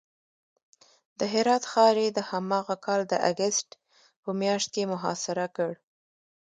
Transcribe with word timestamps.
د 1.19 1.21
هرات 1.33 1.63
ښار 1.71 1.95
یې 2.03 2.09
د 2.13 2.19
هماغه 2.29 2.75
کال 2.85 3.01
د 3.07 3.13
اګست 3.29 3.67
په 4.23 4.29
میاشت 4.41 4.67
کې 4.75 4.83
محاصره 4.93 5.47
کړ. 5.55 5.71